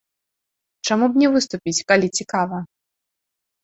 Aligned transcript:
Чаму 0.87 1.05
б 1.11 1.23
не 1.25 1.29
выступіць, 1.37 1.85
калі 1.95 2.07
цікава? 2.19 2.67